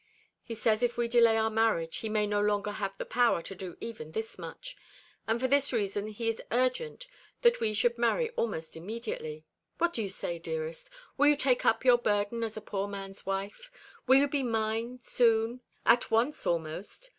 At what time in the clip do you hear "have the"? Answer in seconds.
2.71-3.05